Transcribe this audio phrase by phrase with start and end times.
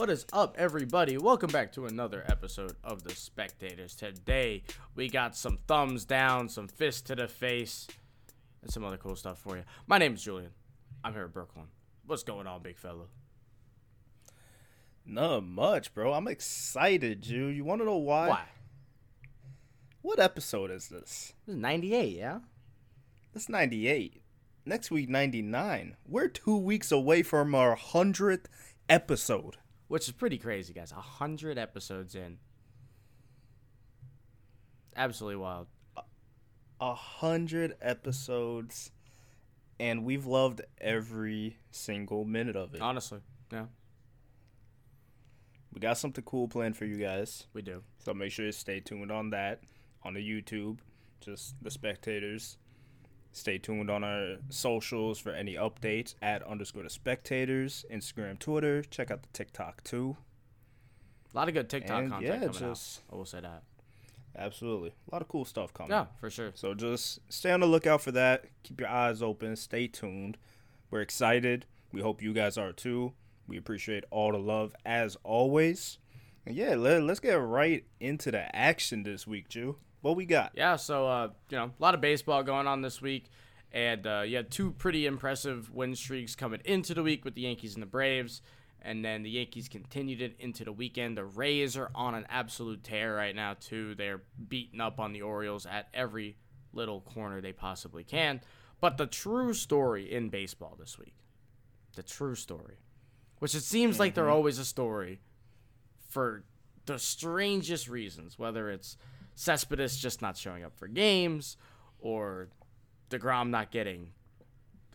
[0.00, 1.18] What is up, everybody?
[1.18, 3.94] Welcome back to another episode of The Spectators.
[3.94, 4.62] Today,
[4.94, 7.86] we got some thumbs down, some fists to the face,
[8.62, 9.64] and some other cool stuff for you.
[9.86, 10.52] My name is Julian.
[11.04, 11.66] I'm here at Brooklyn.
[12.06, 13.08] What's going on, big fella?
[15.04, 16.14] Not much, bro.
[16.14, 17.48] I'm excited, Jew.
[17.48, 18.28] You want to know why?
[18.28, 18.44] Why?
[20.00, 21.34] What episode is this?
[21.44, 22.38] This is 98, yeah?
[23.34, 24.22] This is 98.
[24.64, 25.98] Next week, 99.
[26.08, 28.46] We're two weeks away from our 100th
[28.88, 29.58] episode.
[29.90, 30.92] Which is pretty crazy, guys.
[30.92, 32.38] A 100 episodes in.
[34.94, 35.66] Absolutely wild.
[36.80, 38.92] A hundred episodes,
[39.80, 42.80] and we've loved every single minute of it.
[42.80, 43.18] Honestly,
[43.52, 43.66] yeah,
[45.74, 47.82] We got something cool planned for you guys, we do.
[47.98, 49.60] so make sure to stay tuned on that
[50.04, 50.78] on the YouTube.
[51.20, 52.58] Just the spectators.
[53.32, 58.82] Stay tuned on our socials for any updates at underscore the spectators, Instagram, Twitter.
[58.82, 60.16] Check out the TikTok too.
[61.32, 63.14] A lot of good TikTok And, content yeah, coming just- out.
[63.14, 63.62] I will say that.
[64.36, 65.90] Absolutely, a lot of cool stuff coming.
[65.90, 66.52] Yeah, for sure.
[66.54, 68.44] So just stay on the lookout for that.
[68.62, 69.56] Keep your eyes open.
[69.56, 70.38] Stay tuned.
[70.90, 71.66] We're excited.
[71.92, 73.12] We hope you guys are too.
[73.48, 75.98] We appreciate all the love as always.
[76.46, 79.76] And yeah, let, let's get right into the action this week, Jew.
[80.02, 80.52] What we got?
[80.54, 83.30] Yeah, so uh, you know, a lot of baseball going on this week,
[83.72, 87.42] and uh, you had two pretty impressive win streaks coming into the week with the
[87.42, 88.40] Yankees and the Braves,
[88.80, 91.18] and then the Yankees continued it into the weekend.
[91.18, 93.94] The Rays are on an absolute tear right now too.
[93.94, 96.36] They're beating up on the Orioles at every
[96.72, 98.40] little corner they possibly can.
[98.80, 101.14] But the true story in baseball this week,
[101.94, 102.78] the true story,
[103.38, 105.20] which it seems like they're always a story
[106.08, 106.44] for
[106.86, 108.96] the strangest reasons, whether it's
[109.34, 111.56] Cespedes just not showing up for games,
[111.98, 112.48] or
[113.10, 114.08] DeGrom not getting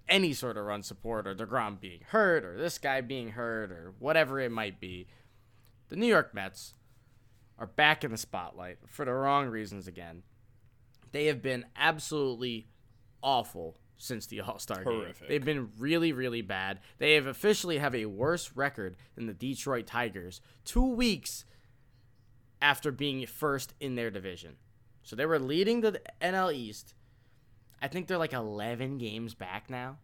[0.07, 3.93] any sort of run support, or DeGrom being hurt, or this guy being hurt, or
[3.99, 5.07] whatever it might be.
[5.89, 6.73] The New York Mets
[7.57, 10.23] are back in the spotlight for the wrong reasons again.
[11.11, 12.67] They have been absolutely
[13.21, 15.13] awful since the All Star game.
[15.27, 16.79] They've been really, really bad.
[16.97, 21.45] They have officially have a worse record than the Detroit Tigers two weeks
[22.61, 24.55] after being first in their division.
[25.03, 26.95] So they were leading the NL East.
[27.81, 29.97] I think they're like 11 games back now.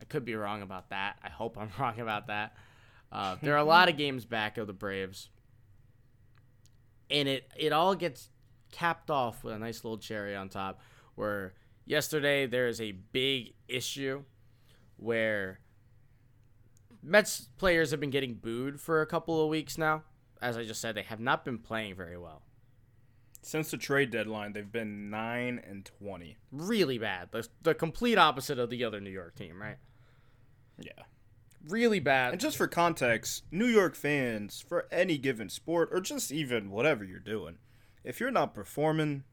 [0.00, 1.18] I could be wrong about that.
[1.22, 2.54] I hope I'm wrong about that.
[3.12, 5.28] Uh, there are a lot of games back of the Braves.
[7.10, 8.28] And it, it all gets
[8.70, 10.80] capped off with a nice little cherry on top
[11.14, 11.54] where
[11.86, 14.22] yesterday there is a big issue
[14.96, 15.60] where
[17.02, 20.02] Mets players have been getting booed for a couple of weeks now.
[20.42, 22.42] As I just said, they have not been playing very well.
[23.42, 26.36] Since the trade deadline, they've been nine and twenty.
[26.52, 27.28] Really bad.
[27.32, 29.76] The, the complete opposite of the other New York team, right?
[30.78, 31.04] Yeah.
[31.68, 32.32] Really bad.
[32.32, 37.04] And just for context, New York fans, for any given sport or just even whatever
[37.04, 37.58] you're doing,
[38.04, 39.24] if you're not performing,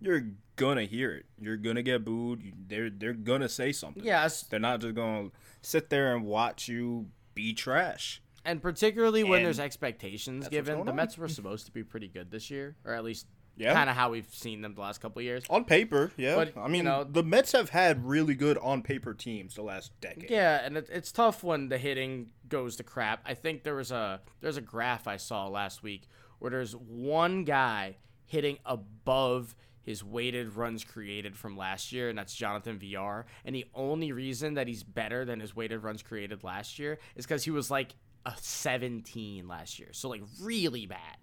[0.00, 1.26] you're gonna hear it.
[1.40, 2.52] You're gonna get booed.
[2.68, 4.04] They're they're gonna say something.
[4.04, 5.30] yeah, it's- They're not just gonna
[5.62, 8.20] sit there and watch you be trash.
[8.44, 10.96] And particularly when And there's expectations given, the on.
[10.96, 13.72] Mets were supposed to be pretty good this year, or at least Yeah.
[13.72, 15.44] kind of how we've seen them the last couple of years.
[15.48, 16.34] On paper, yeah.
[16.34, 19.62] But, I you mean, know- the Mets have had really good on paper teams the
[19.62, 20.28] last decade.
[20.30, 23.22] Yeah, and it, it's tough when the hitting goes to crap.
[23.24, 27.44] I think there was a there's a graph I saw last week where there's one
[27.44, 27.96] guy
[28.26, 33.26] hitting above his weighted runs created from last year, and that's Jonathan Villar.
[33.44, 37.26] And the only reason that he's better than his weighted runs created last year is
[37.26, 37.94] because he was like
[38.26, 41.16] a 17 last year, so like really bad.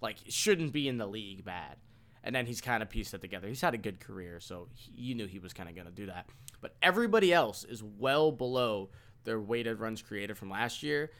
[0.00, 1.76] Like shouldn't be in the league bad.
[2.24, 3.48] And then he's kind of pieced it together.
[3.48, 5.92] He's had a good career, so he, you knew he was kind of going to
[5.92, 6.28] do that.
[6.60, 8.90] But everybody else is well below
[9.24, 11.10] their weighted runs created from last year.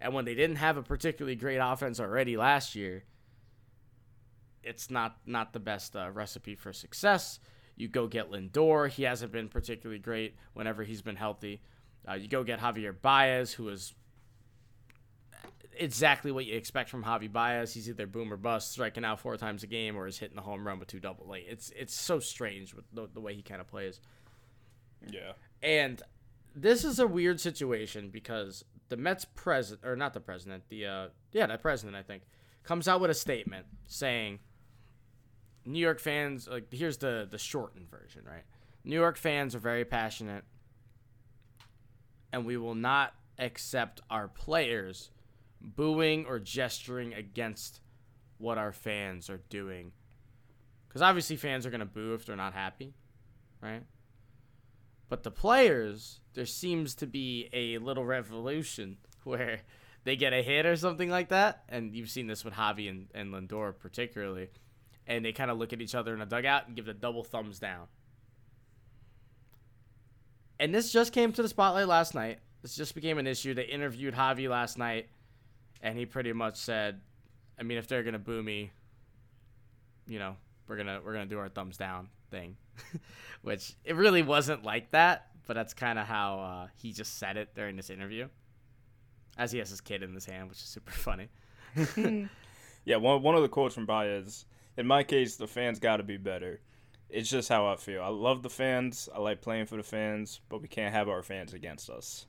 [0.00, 3.04] And when they didn't have a particularly great offense already last year,
[4.62, 7.40] it's not not the best uh, recipe for success.
[7.76, 8.88] You go get Lindor.
[8.88, 11.62] He hasn't been particularly great whenever he's been healthy.
[12.08, 13.94] Uh, you go get Javier Baez, who is
[15.78, 17.72] exactly what you expect from Javi Baez.
[17.72, 20.42] He's either boom or bust, striking out four times a game, or is hitting the
[20.42, 21.26] home run with two double.
[21.26, 24.00] Like it's it's so strange with the, the way he kind of plays.
[25.06, 25.32] Yeah.
[25.62, 26.02] And
[26.54, 31.08] this is a weird situation because the Mets president, or not the president, the uh,
[31.32, 32.24] yeah, the president, I think,
[32.62, 34.40] comes out with a statement saying,
[35.64, 38.44] New York fans, like here's the the shortened version, right?
[38.84, 40.44] New York fans are very passionate,
[42.32, 45.10] and we will not accept our players
[45.60, 47.80] booing or gesturing against
[48.38, 49.92] what our fans are doing.
[50.88, 52.94] Because obviously, fans are going to boo if they're not happy,
[53.60, 53.82] right?
[55.08, 59.60] But the players, there seems to be a little revolution where
[60.04, 63.08] they get a hit or something like that, and you've seen this with Javi and,
[63.14, 64.48] and Lindor particularly,
[65.06, 67.24] and they kind of look at each other in a dugout and give the double
[67.24, 67.86] thumbs down.
[70.60, 72.40] And this just came to the spotlight last night.
[72.62, 73.54] This just became an issue.
[73.54, 75.08] They interviewed Javi last night,
[75.80, 77.00] and he pretty much said,
[77.58, 78.72] "I mean, if they're gonna boo me,
[80.06, 80.36] you know,
[80.66, 82.56] we're gonna we're gonna do our thumbs down thing,"
[83.42, 87.36] which it really wasn't like that, but that's kind of how uh, he just said
[87.36, 88.28] it during this interview,
[89.36, 91.28] as he has his kid in his hand, which is super funny.
[92.84, 94.44] yeah, one one of the quotes from Baez.
[94.76, 96.60] In my case, the fans got to be better.
[97.10, 98.02] It's just how I feel.
[98.02, 99.08] I love the fans.
[99.14, 102.26] I like playing for the fans, but we can't have our fans against us.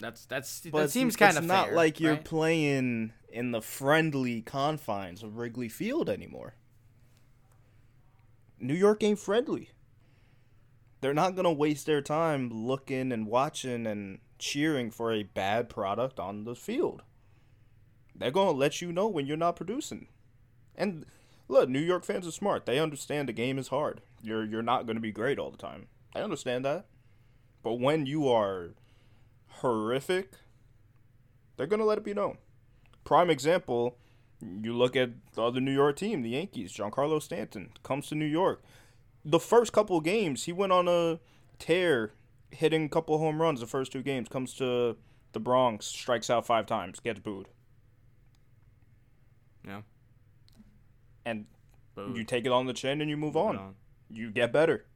[0.00, 2.24] That's that's but that seems kind of not fair, like you're right?
[2.24, 6.54] playing in the friendly confines of Wrigley Field anymore.
[8.58, 9.70] New York ain't friendly.
[11.00, 16.18] They're not gonna waste their time looking and watching and cheering for a bad product
[16.18, 17.02] on the field.
[18.14, 20.08] They're gonna let you know when you're not producing.
[20.74, 21.06] And
[21.48, 22.66] look, New York fans are smart.
[22.66, 24.00] They understand the game is hard.
[24.22, 25.88] You're you're not gonna be great all the time.
[26.14, 26.86] I understand that.
[27.62, 28.70] But when you are
[29.50, 30.32] horrific,
[31.56, 32.38] they're gonna let it be known.
[33.04, 33.96] Prime example,
[34.40, 36.72] you look at the other New York team, the Yankees.
[36.72, 38.62] Giancarlo Stanton comes to New York.
[39.24, 41.20] The first couple games, he went on a
[41.58, 42.12] tear,
[42.50, 43.60] hitting a couple home runs.
[43.60, 44.96] The first two games comes to
[45.32, 47.48] the Bronx, strikes out five times, gets booed.
[49.66, 49.82] Yeah.
[51.24, 51.46] And
[51.94, 52.16] Booed.
[52.16, 53.56] you take it on the chin and you move on.
[53.56, 53.74] on.
[54.08, 54.86] You get better.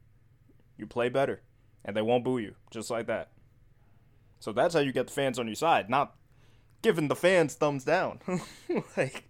[0.77, 1.41] You play better.
[1.83, 2.55] And they won't boo you.
[2.71, 3.29] Just like that.
[4.45, 6.13] So that's how you get the fans on your side, not
[6.83, 8.19] giving the fans thumbs down.
[8.95, 9.27] like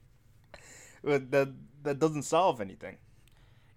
[1.04, 1.54] that
[1.84, 2.98] that doesn't solve anything.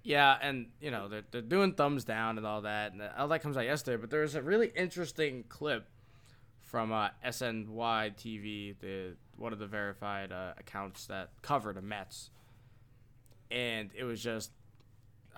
[0.02, 3.40] Yeah, and you know they're, they're doing thumbs down and all that, and all that
[3.40, 4.00] comes out yesterday.
[4.00, 5.86] But there's a really interesting clip
[6.60, 12.30] from uh, SNY TV, the one of the verified uh, accounts that cover the Mets,
[13.48, 14.50] and it was just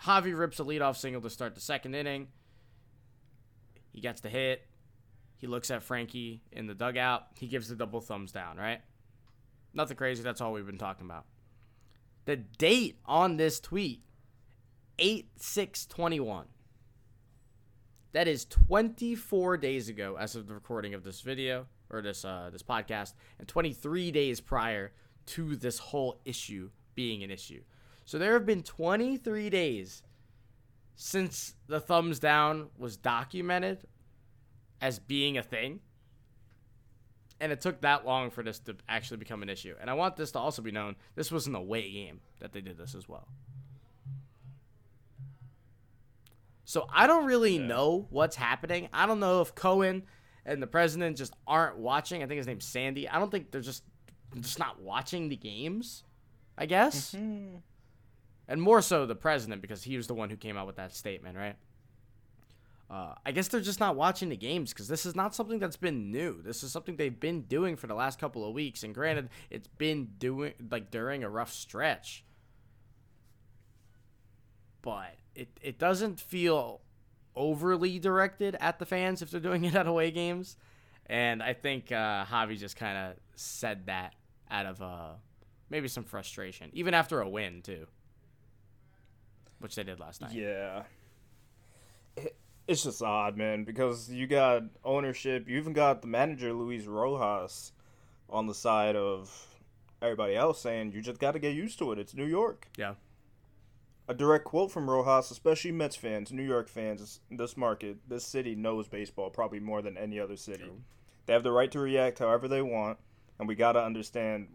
[0.05, 2.29] Javi rips a leadoff single to start the second inning.
[3.93, 4.67] He gets the hit.
[5.41, 7.29] He looks at Frankie in the dugout.
[7.39, 8.83] He gives the double thumbs down, right?
[9.73, 10.23] Nothing crazy.
[10.23, 11.25] That's all we've been talking about.
[12.27, 14.03] The date on this tweet
[14.99, 16.45] 8 6 21.
[18.13, 22.51] That is 24 days ago as of the recording of this video or this uh,
[22.53, 24.93] this podcast and 23 days prior
[25.27, 27.63] to this whole issue being an issue.
[28.05, 30.03] So there have been 23 days
[30.97, 33.87] since the thumbs down was documented
[34.81, 35.81] as being a thing.
[37.43, 39.75] And it took that long for this to actually become an issue.
[39.81, 42.61] And I want this to also be known this was an away game that they
[42.61, 43.29] did this as well.
[46.65, 47.67] So I don't really Yeah.
[47.67, 48.89] know what's happening.
[48.93, 50.05] I don't know if Cohen
[50.45, 52.23] and the president just aren't watching.
[52.23, 53.09] I think his name's Sandy.
[53.09, 53.85] I don't think they're just
[54.39, 56.05] just not watching the games.
[56.57, 57.15] I guess.
[57.15, 57.57] Mm-hmm.
[58.47, 60.95] And more so the president because he was the one who came out with that
[60.95, 61.57] statement, right?
[62.91, 65.77] Uh, I guess they're just not watching the games because this is not something that's
[65.77, 66.43] been new.
[66.43, 69.69] This is something they've been doing for the last couple of weeks, and granted, it's
[69.69, 72.25] been doing like during a rough stretch.
[74.83, 76.81] But it it doesn't feel
[77.37, 80.57] overly directed at the fans if they're doing it at away games,
[81.07, 84.17] and I think uh, Javi just kind of said that
[84.51, 85.13] out of uh,
[85.69, 87.87] maybe some frustration, even after a win too,
[89.61, 90.33] which they did last night.
[90.33, 90.83] Yeah.
[92.17, 92.37] It,
[92.71, 97.73] it's just odd, man, because you got ownership, you even got the manager Luis Rojas
[98.29, 99.57] on the side of
[100.01, 101.99] everybody else saying you just got to get used to it.
[101.99, 102.69] It's New York.
[102.79, 102.95] Yeah.
[104.07, 108.55] A direct quote from Rojas, especially Mets fans, New York fans, this market, this city
[108.55, 110.63] knows baseball probably more than any other city.
[110.63, 110.81] True.
[111.27, 112.99] They have the right to react however they want,
[113.41, 114.47] and we got to understand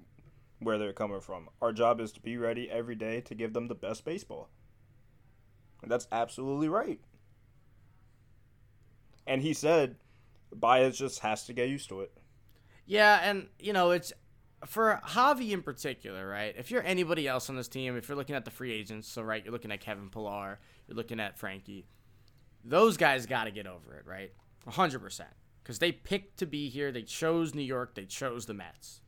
[0.60, 1.50] where they're coming from.
[1.62, 4.48] Our job is to be ready every day to give them the best baseball.
[5.82, 7.02] And that's absolutely right.
[9.28, 9.96] And he said
[10.54, 12.12] Baez just has to get used to it.
[12.86, 14.14] Yeah, and you know, it's
[14.66, 16.54] for Javi in particular, right?
[16.58, 19.22] If you're anybody else on this team, if you're looking at the free agents, so
[19.22, 21.86] right, you're looking at Kevin Pillar, you're looking at Frankie,
[22.64, 24.32] those guys got to get over it, right?
[24.68, 25.22] 100%.
[25.64, 29.02] Because they picked to be here, they chose New York, they chose the Mets.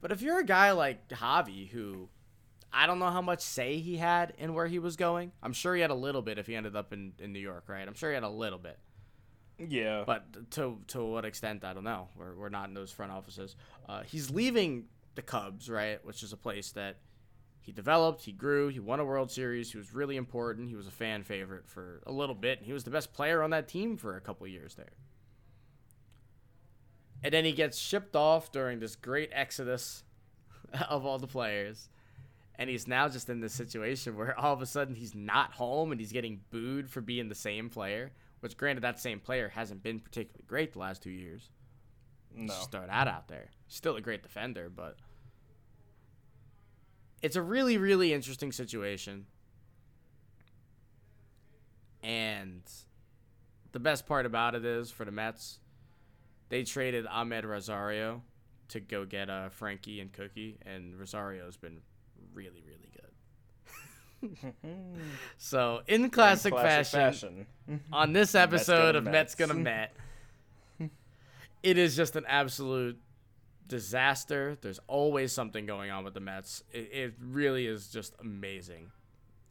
[0.00, 2.08] But if you're a guy like Javi, who
[2.72, 5.74] I don't know how much say he had in where he was going, I'm sure
[5.74, 7.86] he had a little bit if he ended up in, in New York, right?
[7.86, 8.78] I'm sure he had a little bit.
[9.58, 10.04] Yeah.
[10.06, 12.08] But to to what extent, I don't know.
[12.16, 13.56] We're, we're not in those front offices.
[13.88, 14.84] Uh, he's leaving
[15.16, 16.04] the Cubs, right?
[16.04, 16.98] Which is a place that
[17.60, 20.86] he developed, he grew, he won a World Series, he was really important, he was
[20.86, 23.68] a fan favorite for a little bit, and he was the best player on that
[23.68, 24.92] team for a couple years there.
[27.22, 30.02] And then he gets shipped off during this great exodus
[30.88, 31.90] of all the players.
[32.58, 35.92] And he's now just in this situation where all of a sudden he's not home
[35.92, 38.12] and he's getting booed for being the same player.
[38.40, 41.50] Which, granted, that same player hasn't been particularly great the last two years.
[42.34, 42.48] No.
[42.48, 43.50] Just throw that out there.
[43.66, 44.96] Still a great defender, but
[47.22, 49.26] it's a really, really interesting situation.
[52.02, 52.62] And
[53.72, 55.58] the best part about it is for the Mets,
[56.48, 58.22] they traded Amed Rosario
[58.68, 61.80] to go get uh, Frankie and Cookie, and Rosario's been
[62.34, 62.90] really, really
[64.20, 64.54] good.
[65.38, 67.46] so, in classic, fashion,
[67.92, 69.34] on this episode gonna of Mets Mets.
[69.34, 69.94] Gonna Met,
[71.62, 72.98] it is just an absolute
[73.66, 74.56] disaster.
[74.60, 76.64] There's always something going on with the Mets.
[76.72, 78.90] It, it really is just amazing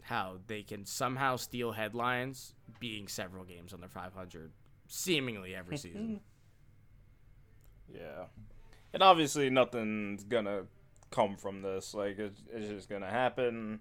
[0.02, 4.52] how they can somehow steal headlines being several games under 500
[4.88, 6.22] seemingly every season.
[7.90, 8.26] Yeah.
[8.94, 10.64] And obviously nothing's gonna
[11.12, 11.94] come from this.
[11.94, 13.80] Like it's, it's just gonna happen.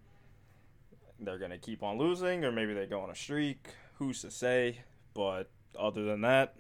[1.18, 3.68] They're gonna keep on losing, or maybe they go on a streak.
[3.94, 4.80] Who's to say?
[5.14, 6.56] But other than that,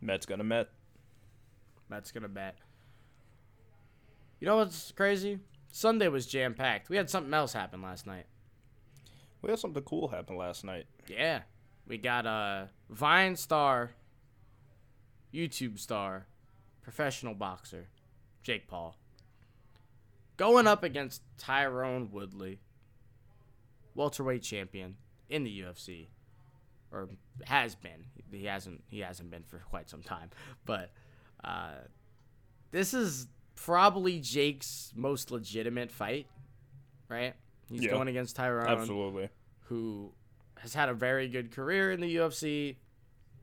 [0.00, 0.68] Mets gonna Met.
[1.88, 2.56] Mets gonna bet.
[4.40, 5.40] You know what's crazy?
[5.72, 6.88] Sunday was jam packed.
[6.88, 8.26] We had something else happen last night.
[9.42, 10.86] We had something cool happen last night.
[11.06, 11.42] Yeah.
[11.86, 13.92] We got a Vine star,
[15.32, 16.26] YouTube star,
[16.82, 17.88] professional boxer,
[18.42, 18.96] Jake Paul,
[20.38, 22.58] going up against Tyron Woodley,
[23.94, 24.96] welterweight champion
[25.28, 26.06] in the UFC,
[26.90, 27.10] or
[27.44, 28.06] has been.
[28.30, 28.82] He hasn't.
[28.88, 30.30] He hasn't been for quite some time,
[30.64, 30.90] but
[31.44, 31.72] uh,
[32.70, 36.26] this is probably Jake's most legitimate fight,
[37.08, 37.34] right?
[37.70, 37.90] He's Yeah.
[37.90, 39.28] going against Tyron Absolutely.
[39.64, 40.12] who
[40.58, 42.76] has had a very good career in the UFC.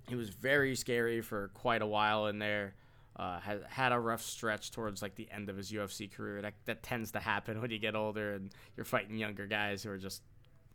[0.07, 2.75] He was very scary for quite a while in there.
[3.17, 6.41] Uh, had had a rough stretch towards like the end of his UFC career.
[6.41, 9.89] That that tends to happen when you get older and you're fighting younger guys who
[9.91, 10.21] are just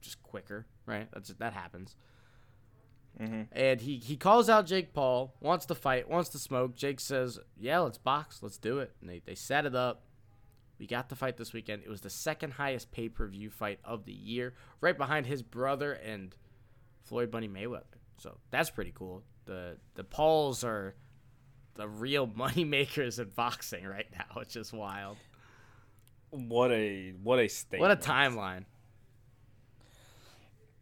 [0.00, 1.06] just quicker, right?
[1.12, 1.96] That's that happens.
[3.20, 3.48] Mhm.
[3.52, 6.76] And he he calls out Jake Paul, wants to fight, wants to smoke.
[6.76, 10.04] Jake says, "Yeah, let's box, let's do it." And they they set it up.
[10.78, 11.82] We got the fight this weekend.
[11.82, 15.42] It was the second highest pay per view fight of the year, right behind his
[15.42, 16.34] brother and
[17.02, 17.98] Floyd Money Mayweather.
[18.16, 19.24] So that's pretty cool.
[19.44, 20.94] The the Pauls are
[21.74, 25.16] the real money makers in boxing right now, which is wild.
[26.30, 27.80] What a what a statement.
[27.80, 28.64] What a timeline.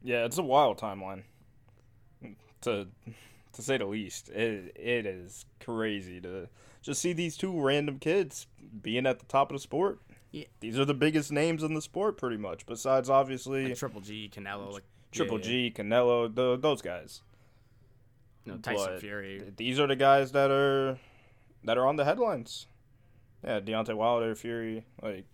[0.02, 1.22] Yeah, it's a wild timeline.
[2.62, 2.86] To
[3.52, 6.48] to say the least, it it is crazy to
[6.82, 8.46] just see these two random kids
[8.82, 10.00] being at the top of the sport.
[10.30, 10.44] Yeah.
[10.60, 12.66] These are the biggest names in the sport, pretty much.
[12.66, 17.22] Besides, obviously, Like Triple G, Canelo, like Triple yeah, G, Canelo, the, those guys.
[18.48, 19.42] Know, Tyson but Fury.
[19.56, 20.98] These are the guys that are
[21.64, 22.66] that are on the headlines.
[23.44, 25.26] Yeah, Deontay Wilder, Fury, like.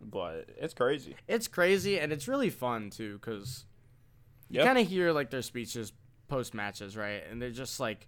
[0.00, 1.16] But it's crazy.
[1.26, 3.64] It's crazy and it's really fun too because
[4.48, 4.66] you Yep.
[4.66, 5.92] kind of hear like their speeches
[6.28, 7.22] post matches, right?
[7.28, 8.06] And they're just like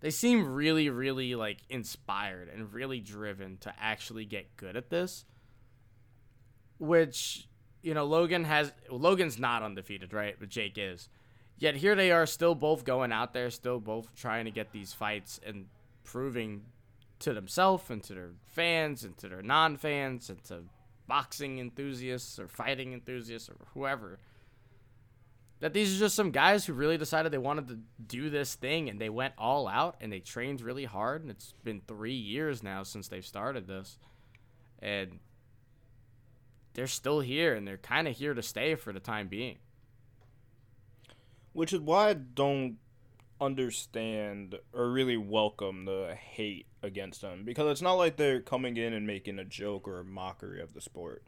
[0.00, 5.24] they seem really, really like inspired and really driven to actually get good at this.
[6.78, 7.48] Which
[7.82, 10.36] you know, Logan has Logan's not undefeated, right?
[10.38, 11.08] But Jake is.
[11.58, 14.92] Yet here they are, still both going out there, still both trying to get these
[14.92, 15.66] fights and
[16.02, 16.62] proving
[17.20, 20.62] to themselves and to their fans and to their non-fans and to
[21.06, 24.18] boxing enthusiasts or fighting enthusiasts or whoever
[25.64, 28.90] that these are just some guys who really decided they wanted to do this thing
[28.90, 31.22] and they went all out and they trained really hard.
[31.22, 33.98] And it's been three years now since they've started this.
[34.80, 35.20] And
[36.74, 39.56] they're still here and they're kind of here to stay for the time being
[41.54, 42.76] Which is why I don't
[43.40, 48.92] understand or really welcome the hate against them because it's not like they're coming in
[48.92, 51.24] and making a joke or a mockery of the sport.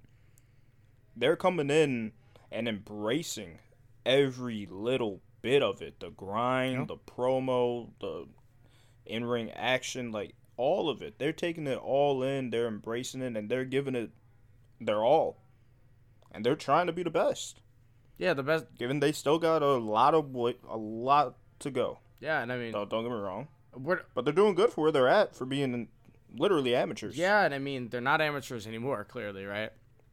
[1.16, 2.12] They're coming in
[2.52, 3.58] and embracing
[4.04, 8.26] every little bit of it the grind, the promo, the
[9.06, 11.18] in ring action, like all of it.
[11.18, 14.10] They're taking it all in, they're embracing it, and they're giving it
[14.80, 15.38] their all.
[16.32, 17.60] And they're trying to be the best
[18.18, 21.98] yeah the best given they still got a lot of a lot to go.
[22.20, 24.82] yeah and i mean Don't, don't get me wrong, we're, but they're doing good for
[24.82, 25.88] where they're at for being
[26.36, 27.16] literally amateurs.
[27.16, 29.70] yeah and i mean they're not amateurs anymore clearly right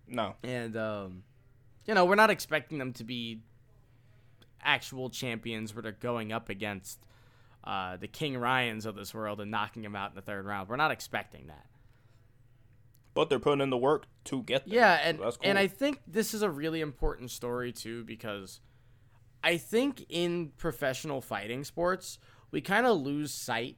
[0.07, 0.35] No.
[0.43, 1.23] and um,
[1.85, 3.41] you know we're not expecting them to be
[4.61, 6.99] actual champions where they're going up against
[7.65, 10.67] uh, the King Ryans of this world and knocking them out in the third round.
[10.69, 11.65] We're not expecting that.
[13.13, 14.75] But they're putting in the work to get there.
[14.75, 15.57] Yeah, and So that's and.
[15.57, 18.59] I think this is a really important story too because
[19.43, 22.17] I think in professional fighting sports
[22.51, 23.77] we kind of lose sight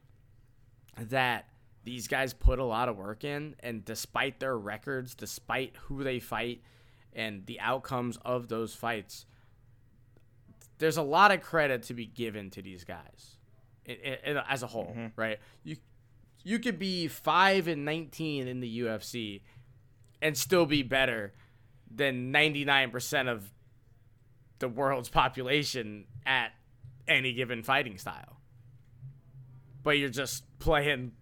[0.98, 1.48] that
[1.86, 6.20] these guys put a lot of work in, and despite their records, despite who they
[6.20, 6.62] fight,
[7.14, 9.26] and the outcomes of those fights,
[10.78, 13.38] there's a lot of credit to be given to these guys
[14.50, 15.08] as a whole, mm-hmm.
[15.16, 15.40] right?
[15.64, 15.78] You
[16.46, 19.42] you could be five and nineteen in the UFC
[20.22, 21.34] and still be better
[21.94, 23.52] than ninety nine percent of
[24.60, 26.52] the world's population at
[27.08, 28.40] any given fighting style.
[29.84, 31.14] But you're just playing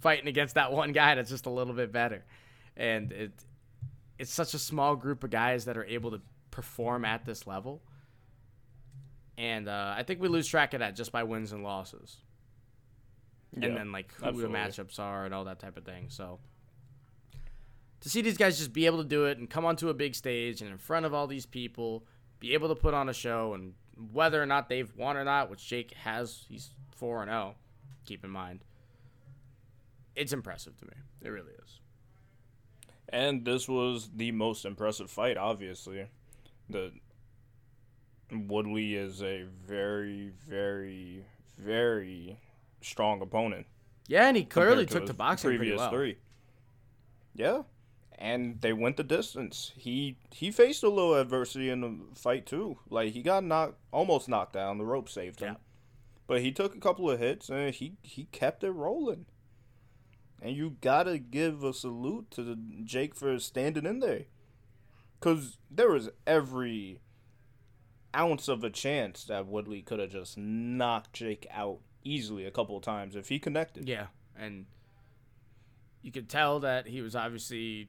[0.00, 2.24] fighting against that one guy that's just a little bit better.
[2.76, 3.32] And it
[4.18, 6.20] it's such a small group of guys that are able to
[6.50, 7.80] perform at this level.
[9.38, 12.16] And uh, I think we lose track of that just by wins and losses.
[13.56, 14.52] Yeah, and then like who absolutely.
[14.52, 16.06] the matchups are and all that type of thing.
[16.08, 16.38] So
[18.00, 20.14] to see these guys just be able to do it and come onto a big
[20.14, 22.04] stage and in front of all these people,
[22.40, 23.74] be able to put on a show and
[24.12, 27.54] whether or not they've won or not, which Jake has, he's four and zero.
[28.04, 28.64] Keep in mind,
[30.16, 30.94] it's impressive to me.
[31.20, 31.80] It really is.
[33.08, 36.06] And this was the most impressive fight, obviously.
[36.68, 36.92] The
[38.32, 41.24] Woodley is a very, very,
[41.58, 42.38] very
[42.82, 43.66] strong opponent.
[44.08, 45.90] Yeah, and he clearly compared took to boxing pretty previous well.
[45.90, 46.16] three.
[47.34, 47.62] Yeah,
[48.18, 49.72] and they went the distance.
[49.76, 52.78] He he faced a little adversity in the fight too.
[52.90, 54.78] Like he got knocked, almost knocked down.
[54.78, 55.58] The rope saved him, Yeah.
[56.26, 59.26] but he took a couple of hits and he he kept it rolling.
[60.40, 64.24] And you gotta give a salute to Jake for standing in there,
[65.20, 66.98] cause there was every
[68.14, 72.76] ounce of a chance that Woodley could have just knocked Jake out easily a couple
[72.76, 73.88] of times if he connected.
[73.88, 74.06] Yeah,
[74.38, 74.66] and
[76.02, 77.88] you could tell that he was obviously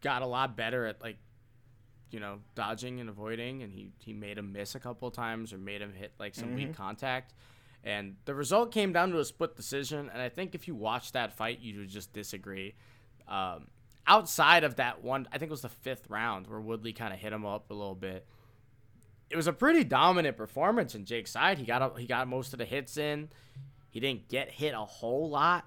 [0.00, 1.16] got a lot better at like
[2.10, 5.52] you know dodging and avoiding, and he he made him miss a couple of times
[5.52, 7.34] or made him hit like some weak contact.
[7.84, 10.08] And the result came down to a split decision.
[10.12, 12.74] And I think if you watch that fight, you would just disagree.
[13.26, 13.68] Um,
[14.06, 17.18] outside of that one, I think it was the fifth round where Woodley kind of
[17.18, 18.26] hit him up a little bit.
[19.32, 21.58] It was a pretty dominant performance in Jake's side.
[21.58, 23.30] He got a, he got most of the hits in.
[23.88, 25.64] He didn't get hit a whole lot.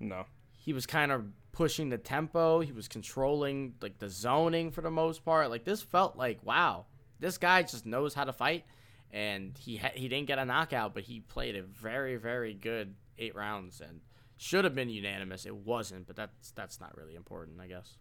[0.00, 0.26] No.
[0.56, 2.60] He was kind of pushing the tempo.
[2.60, 5.48] He was controlling like the zoning for the most part.
[5.50, 6.86] Like this felt like wow,
[7.20, 8.64] this guy just knows how to fight,
[9.12, 12.94] and he ha- he didn't get a knockout, but he played a very very good
[13.18, 14.00] eight rounds and
[14.36, 15.46] should have been unanimous.
[15.46, 17.96] It wasn't, but that's that's not really important, I guess.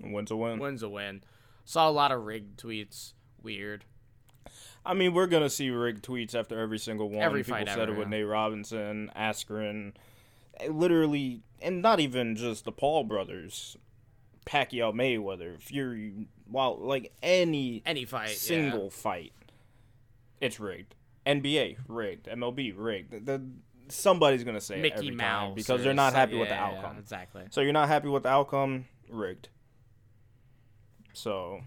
[0.00, 0.58] Win to win.
[0.58, 1.22] Win's a win.
[1.64, 3.12] Saw a lot of rigged tweets.
[3.42, 3.84] Weird.
[4.84, 7.22] I mean, we're gonna see rigged tweets after every single one.
[7.22, 8.18] Every People fight said ever, it with yeah.
[8.18, 9.92] Nate Robinson, Askren,
[10.58, 13.76] eh, literally, and not even just the Paul brothers,
[14.44, 16.26] Pacquiao, Mayweather, Fury.
[16.50, 18.34] Wow, like any Any fight, yeah.
[18.34, 19.32] single fight,
[20.40, 20.94] it's rigged.
[21.24, 23.12] NBA rigged, MLB rigged.
[23.12, 23.46] The, the-
[23.88, 26.70] somebody's gonna say it Mickey every Mouse time because they're not happy with the yeah,
[26.72, 26.98] yeah, outcome.
[26.98, 27.44] exactly.
[27.50, 29.48] So you're not happy with the outcome, rigged.
[31.12, 31.60] So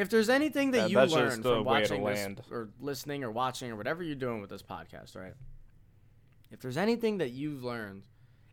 [0.00, 2.42] If there's anything that That- you that's learn from watching this, land.
[2.50, 5.34] or listening or watching or whatever you're doing with this podcast, right?
[6.50, 8.04] If there's anything that you've learned,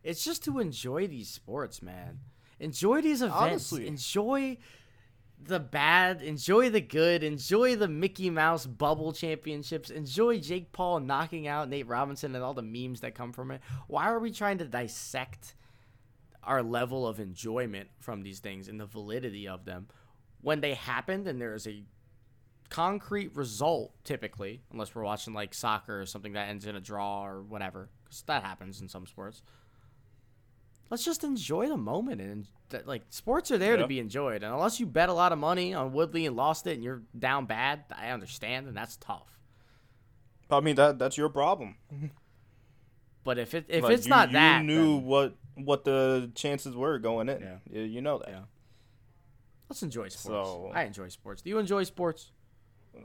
[0.04, 2.20] it's just to enjoy these sports, man.
[2.60, 3.40] Enjoy these events.
[3.40, 3.86] Honestly.
[3.86, 4.58] Enjoy
[5.42, 11.46] the bad, enjoy the good, enjoy the Mickey Mouse bubble championships, enjoy Jake Paul knocking
[11.46, 13.62] out Nate Robinson and all the memes that come from it.
[13.86, 15.54] Why are we trying to dissect
[16.42, 19.86] our level of enjoyment from these things and the validity of them
[20.40, 21.82] when they happened and there is a
[22.70, 27.24] concrete result typically unless we're watching like soccer or something that ends in a draw
[27.26, 29.42] or whatever because that happens in some sports
[30.90, 32.46] let's just enjoy the moment and
[32.84, 35.72] like sports are there to be enjoyed and unless you bet a lot of money
[35.72, 39.38] on woodley and lost it and you're down bad i understand and that's tough
[40.50, 41.76] I mean that that's your problem.
[43.24, 46.30] but if it if Like, it's you- not you that knew then what what the
[46.34, 47.40] chances were going in.
[47.42, 47.56] Yeah.
[47.70, 48.28] You, you know that.
[48.30, 48.40] Yeah.
[49.68, 52.32] Let's enjoy sports So- i enjoy sports do you enjoy sports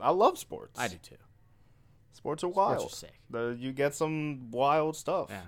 [0.00, 0.78] I love sports.
[0.80, 1.16] i do too
[2.12, 2.86] Sports are sports wild.
[2.92, 5.26] are sick The, you get some wild stuff.
[5.30, 5.42] yeah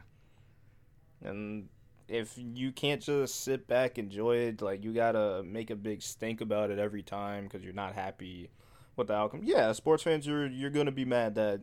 [1.28, 1.68] And
[2.08, 6.40] if you can't just sit back enjoy it, like you gotta make a big stink
[6.40, 8.50] about it every time because you're not happy
[8.96, 9.40] with the outcome.
[9.44, 11.62] Yeah, sports fans, you're you're gonna be mad that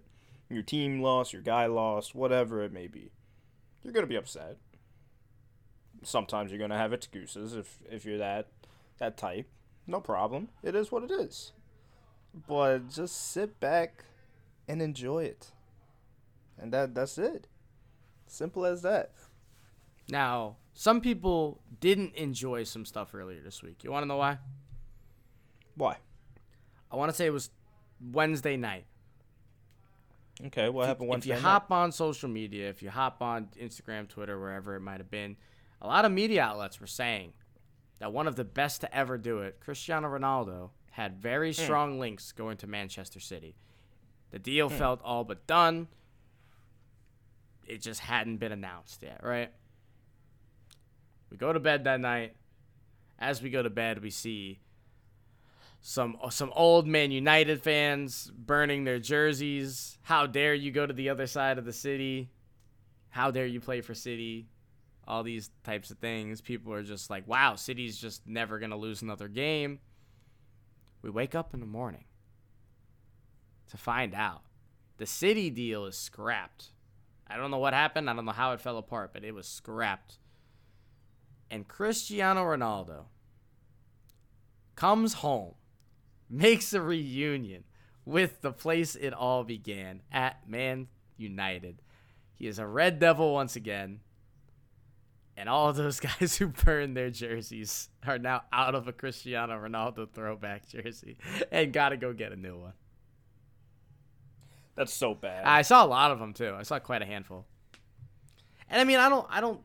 [0.50, 3.12] your team lost, your guy lost, whatever it may be.
[3.84, 4.58] You're gonna be upset.
[6.04, 8.48] Sometimes you're gonna have excuses if if you're that
[9.00, 9.48] that type.
[9.88, 10.50] No problem.
[10.62, 11.52] It is what it is.
[12.48, 14.06] But just sit back
[14.68, 15.52] and enjoy it.
[16.58, 17.48] And that that's it.
[18.28, 19.12] Simple as that.
[20.10, 23.84] Now, some people didn't enjoy some stuff earlier this week.
[23.84, 24.40] You want to know why?
[25.76, 25.98] Why?
[26.92, 27.50] I want to say it was
[28.12, 28.86] Wednesday night.
[30.46, 31.32] Okay, what happened Wednesday?
[31.32, 31.50] if you night?
[31.50, 35.38] hop on social media, if you hop on Instagram, Twitter, wherever it might have been,
[35.82, 37.34] a lot of media outlets were saying
[38.04, 41.62] that one of the best to ever do it, Cristiano Ronaldo, had very Hmm.
[41.63, 43.56] strong links going to Manchester City.
[44.32, 44.76] The deal Hmm.
[44.78, 45.88] felt all but done.
[47.66, 49.54] It just hadn't been announced yet, right?
[51.30, 52.36] We go to bed that night.
[53.20, 54.60] As we go to bed, we see
[55.80, 59.98] some some old Man United fans burning their jerseys.
[60.02, 62.30] How dare you go to the other side of the city?
[63.12, 64.50] How dare you play for City?
[65.08, 66.42] All these types of things.
[66.42, 69.80] People are just like, "Wow, City's just never going to lose another game."
[71.02, 72.06] We wake up in the morning
[73.68, 74.44] to find out
[74.98, 76.72] the City deal is scrapped.
[77.28, 78.10] I don't know what happened.
[78.10, 80.20] I don't know how it fell apart, but it was scrapped.
[81.50, 83.06] And Cristiano Ronaldo
[84.76, 85.56] comes home,
[86.30, 87.63] makes a reunion
[88.06, 90.88] with the place it all began at Man
[91.18, 91.82] United.
[92.36, 94.02] He is a Red Devil once again.
[95.36, 99.54] And all of those guys who burned their jerseys are now out of a Cristiano
[99.58, 101.17] Ronaldo throwback jersey
[101.52, 102.74] and got to go get a new one.
[104.76, 105.46] That's so bad.
[105.46, 106.56] I saw a lot of them too.
[106.58, 107.46] I saw quite a handful.
[108.69, 109.62] And I mean, I don't I don't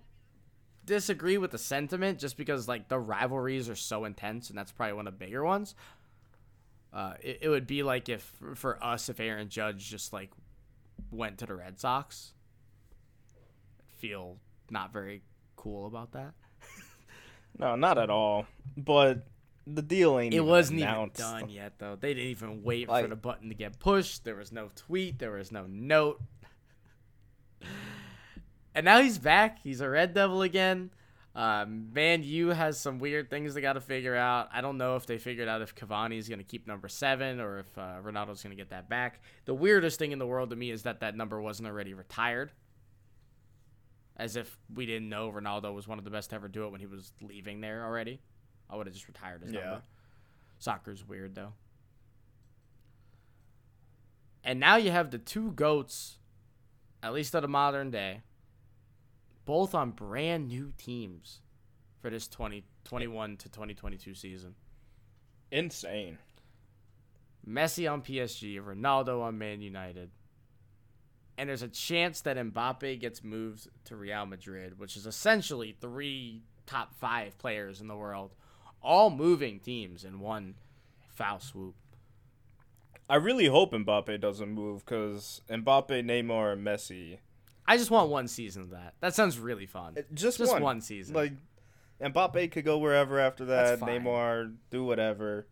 [0.84, 4.94] disagree with the sentiment just because like the rivalries are so intense and that's probably
[4.94, 5.74] one of the bigger ones.
[6.92, 10.30] Uh, it, it would be like if for us if Aaron Judge just like
[11.10, 12.32] went to the Red Sox.
[13.98, 14.36] Feel
[14.70, 15.22] not very
[15.58, 16.32] cool about that.
[17.58, 18.46] no, not at all.
[18.76, 19.26] But
[19.66, 20.32] the deal ain't.
[20.32, 21.20] It even wasn't announced.
[21.20, 21.96] even done yet, though.
[22.00, 24.24] They didn't even wait for the button to get pushed.
[24.24, 25.18] There was no tweet.
[25.18, 26.20] There was no note.
[28.74, 29.58] And now he's back.
[29.62, 30.90] He's a Red Devil again.
[31.34, 34.48] Um, Man U has some weird things they got to figure out.
[34.52, 37.40] I don't know if they figured out if Cavani is going to keep number seven
[37.40, 39.20] or if uh, Ronaldo's going to get that back.
[39.44, 42.52] The weirdest thing in the world to me is that that number wasn't already retired.
[44.18, 46.70] As if we didn't know Ronaldo was one of the best to ever do it
[46.70, 48.20] when he was leaving there already.
[48.68, 49.60] I would have just retired his Yeah.
[49.64, 49.82] number.
[50.58, 51.52] Soccer's weird though.
[54.42, 56.18] And now you have the two goats,
[57.02, 58.22] at least of the modern day,
[59.44, 61.42] both on brand new teams
[62.00, 64.54] for this 2021 to 2022 season.
[65.50, 66.18] Insane.
[67.46, 70.10] Messi on PSG, Ronaldo on Man United.
[71.38, 76.42] And there's a chance that Mbappe gets moved to Real Madrid, which is essentially three
[76.66, 78.34] top five players in the world,
[78.82, 80.56] all moving teams in one
[81.14, 81.76] foul swoop.
[83.08, 87.18] I really hope Mbappe doesn't move because Mbappe, Neymar, and Messi.
[87.66, 88.94] I just want one season of that.
[89.00, 89.94] That sounds really fun.
[89.96, 90.62] Uh, just, Just one.
[90.62, 91.14] one season.
[91.14, 91.32] Like
[92.02, 93.80] Mbappe could go wherever after that.
[93.80, 95.46] Neymar do whatever.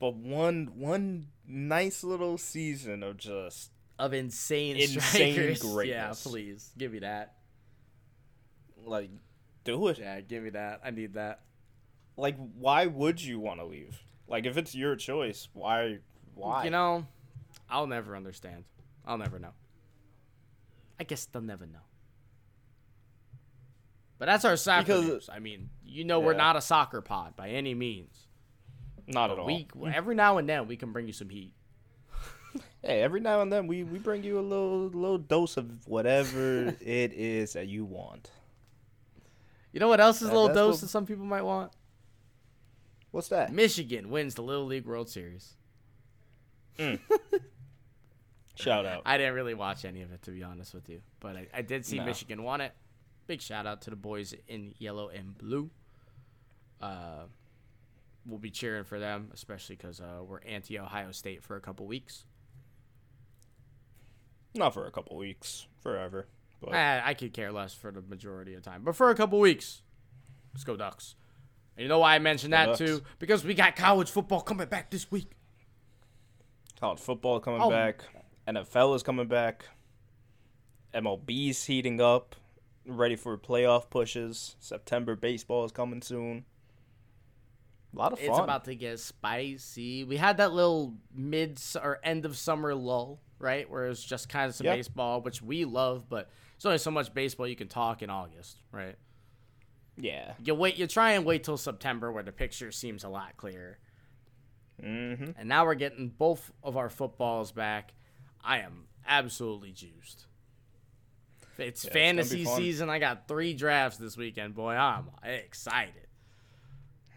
[0.00, 5.88] But one one nice little season of just of insane, Insane strikers.
[5.88, 7.34] Yeah, please give me that.
[8.84, 9.10] like
[9.64, 9.98] do it.
[9.98, 10.80] Yeah, give me that.
[10.84, 11.40] I need that.
[12.16, 13.98] Like why would you want to leave?
[14.26, 15.98] Like if it's your choice, why
[16.34, 16.64] why?
[16.64, 17.06] You know,
[17.68, 18.64] I'll never understand.
[19.06, 19.52] I'll never know.
[21.00, 21.78] I guess they'll never know.
[24.18, 25.30] But that's our soccer Because- news.
[25.32, 28.26] I mean, you know, we're not a soccer pod by any means.
[29.06, 29.46] Not at But all.
[29.46, 31.52] we every now and then we can bring you some heat.
[32.82, 36.68] Hey, every now and then we, we bring you a little little dose of whatever
[36.80, 38.30] it is that you want.
[39.72, 41.72] You know what else is a little dose what- that some people might want?
[43.10, 43.52] What's that?
[43.52, 45.54] Michigan wins the Little League World Series.
[48.54, 49.02] Shout out.
[49.06, 51.62] I didn't really watch any of it to be honest with you, but I, I
[51.62, 52.04] did see No.
[52.04, 52.72] Michigan won it.
[53.26, 55.70] Big shout out to the boys in yellow and blue.
[56.80, 57.24] Uh,
[58.26, 61.86] we'll be cheering for them, especially because uh, we're anti Ohio State for a couple
[61.86, 62.24] weeks.
[64.58, 66.26] Not for a couple weeks, forever.
[66.60, 69.14] But Eh, I could care less for the majority of the time, but for a
[69.14, 69.82] couple weeks,
[70.52, 71.14] let's go Ducks.
[71.76, 72.78] And you know why I mentioned that Ducks.
[72.78, 73.02] too?
[73.20, 75.30] Because we got college football coming back this week.
[76.80, 77.70] college football coming Oh.
[77.70, 78.02] back,
[78.46, 79.66] NFL is coming back,
[80.94, 82.34] MLB's heating up,
[82.86, 84.56] ready for playoff pushes.
[84.60, 86.44] September baseball is coming soon.
[87.94, 88.28] A lot of fun.
[88.28, 90.04] It's about to get spicy.
[90.04, 93.68] We had that little mid or end of summer lull, right?
[93.70, 94.76] Where it was just kind of some Yep.
[94.76, 98.58] baseball, which we love, but there's only so much baseball you can talk in August,
[98.72, 98.96] right?
[100.00, 100.34] yeah.
[100.44, 103.78] You wait, you try and wait till September where the picture seems a lot clearer.
[104.82, 105.30] Mm-hmm.
[105.36, 107.94] And now we're getting both of our footballs back.
[108.44, 110.26] I am absolutely juiced.
[111.58, 112.56] It's Yeah, fantasy fun.
[112.56, 112.88] season.
[112.90, 114.74] I got three drafts this weekend, boy.
[114.74, 116.06] I'm excited.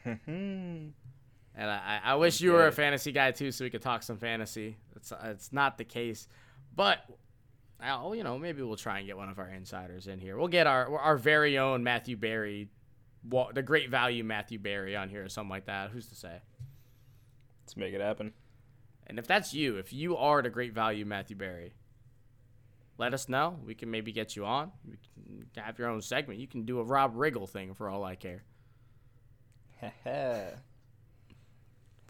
[1.56, 4.18] And I, I wish you were a fantasy guy too, so we could talk some
[4.18, 4.78] fantasy.
[4.96, 6.28] It's it's not the case,
[6.76, 7.06] but
[7.84, 10.38] Oh, you know, maybe we'll try and get one of our insiders in here.
[10.38, 12.70] We'll get our our very own Matthew Berry,
[13.24, 15.90] the great value Matthew Berry on here or something like that.
[15.90, 16.42] Who's to say?
[17.64, 18.34] Let's make it happen.
[19.08, 21.74] And if that's you, if you are the great value Matthew Berry,
[22.98, 23.58] let us know.
[23.66, 24.72] We can maybe get you on.
[24.88, 24.98] You
[25.54, 26.40] can have your own segment.
[26.40, 28.44] You can do a Rob Riggle thing for all I care.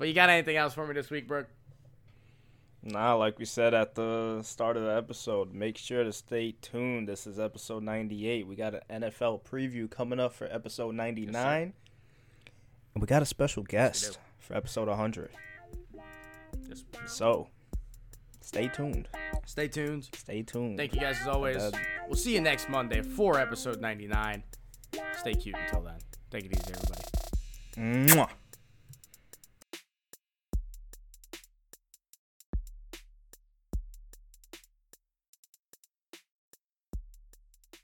[0.01, 1.45] but you got anything else for me this week, Brooke?
[2.81, 7.07] Nah, like we said at the start of the episode, make sure to stay tuned.
[7.07, 8.47] This is episode 98.
[8.47, 11.33] We got an NFL preview coming up for episode 99.
[11.33, 11.73] Yes,
[12.95, 15.29] and we got a special guest for episode 100.
[16.67, 17.49] Yes, so,
[18.41, 19.07] stay tuned.
[19.45, 20.09] Stay tuned.
[20.15, 20.77] Stay tuned.
[20.77, 21.57] Thank you guys as always.
[21.57, 21.69] Uh,
[22.07, 24.41] we'll see you next Monday for episode 99.
[25.19, 25.99] Stay cute until then.
[26.31, 28.09] Take it easy, everybody.
[28.15, 28.29] Mwah.